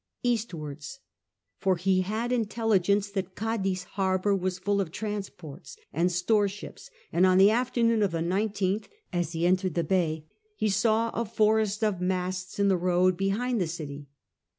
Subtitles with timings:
[0.23, 0.99] Eastwards—
[1.61, 7.23] for he had intelligence that Cadiz harbour was full of transports and store ships, and
[7.23, 10.25] on the after noon of the 19th as he entered the bay
[10.55, 14.07] he saw a forest of masts in the road behind the city.